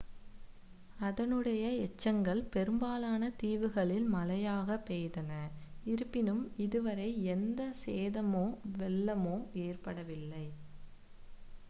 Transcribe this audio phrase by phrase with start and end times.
[0.99, 5.31] அதனுடைய எச்சங்கள் பெரும்பாலான தீவுகளில் மழையாக பெய்தன
[5.85, 8.45] இருப்பினும் இதுவரை எந்த சேதமோ
[8.79, 9.37] வெள்ளமோ
[9.65, 10.45] ஏற்படவில்லை